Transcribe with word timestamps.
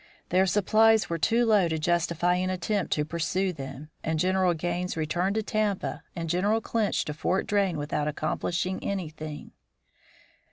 Their 0.29 0.47
supplies 0.47 1.11
were 1.11 1.19
too 1.19 1.45
low 1.45 1.67
to 1.67 1.77
justify 1.77 2.33
an 2.37 2.49
attempt 2.49 2.91
to 2.93 3.05
pursue 3.05 3.53
them, 3.53 3.91
and 4.03 4.17
General 4.17 4.55
Gaines 4.55 4.97
returned 4.97 5.35
to 5.35 5.43
Tampa 5.43 6.01
and 6.15 6.27
General 6.27 6.59
Clinch 6.59 7.05
to 7.05 7.13
Fort 7.13 7.45
Drane 7.45 7.77
without 7.77 8.07
accomplishing 8.07 8.83
anything. 8.83 9.51